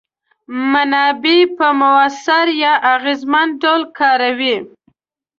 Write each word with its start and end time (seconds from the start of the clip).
منابع 0.71 1.39
په 1.57 1.67
موثر 1.81 2.45
یا 2.63 2.73
اغیزمن 2.95 3.47
ډول 3.61 3.81
کاروي. 3.97 4.55